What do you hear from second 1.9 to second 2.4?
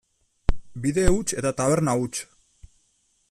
huts.